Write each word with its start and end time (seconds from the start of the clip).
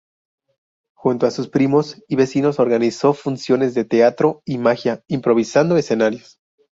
Junto 0.95 1.27
a 1.27 1.29
sus 1.29 1.47
primos 1.49 2.01
y 2.07 2.15
vecinos 2.15 2.59
organizó 2.59 3.13
funciones 3.13 3.75
de 3.75 3.85
teatro 3.85 4.41
y 4.45 4.57
magia, 4.57 5.03
improvisando 5.07 5.77
escenarios. 5.77 6.39